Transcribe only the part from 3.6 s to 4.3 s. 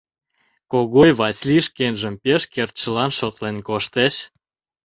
коштеш...